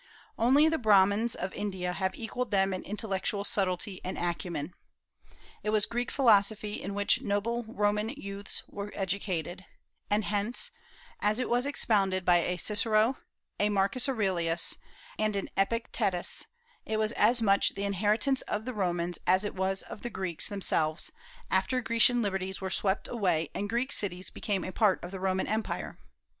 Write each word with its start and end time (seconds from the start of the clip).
Only 0.35 0.67
the 0.67 0.79
Brahmans 0.79 1.35
of 1.35 1.53
India 1.53 1.93
have 1.93 2.15
equalled 2.15 2.49
them 2.49 2.73
in 2.73 2.81
intellectual 2.81 3.43
subtilty 3.43 3.99
and 4.03 4.17
acumen. 4.17 4.73
It 5.61 5.69
was 5.69 5.85
Greek 5.85 6.09
philosophy 6.09 6.81
in 6.81 6.95
which 6.95 7.21
noble 7.21 7.63
Roman 7.67 8.09
youths 8.09 8.63
were 8.67 8.91
educated; 8.95 9.63
and 10.09 10.23
hence, 10.23 10.71
as 11.19 11.37
it 11.37 11.47
was 11.51 11.67
expounded 11.67 12.25
by 12.25 12.37
a 12.37 12.57
Cicero, 12.57 13.17
a 13.59 13.69
Marcus 13.69 14.09
Aurelius, 14.09 14.75
and 15.19 15.35
an 15.35 15.49
Epictetus, 15.55 16.45
it 16.83 16.97
was 16.97 17.11
as 17.11 17.39
much 17.43 17.75
the 17.75 17.83
inheritance 17.85 18.41
of 18.47 18.65
the 18.65 18.73
Romans 18.73 19.19
as 19.27 19.43
it 19.43 19.53
was 19.53 19.83
of 19.83 20.01
the 20.01 20.09
Greeks 20.09 20.47
themselves, 20.49 21.11
after 21.51 21.79
Grecian 21.79 22.23
liberties 22.23 22.59
were 22.59 22.71
swept 22.71 23.07
away 23.07 23.51
and 23.53 23.69
Greek 23.69 23.91
cities 23.91 24.31
became 24.31 24.63
a 24.63 24.71
part 24.71 24.99
of 25.03 25.11
the 25.11 25.19
Roman 25.19 25.45
empire. 25.45 25.99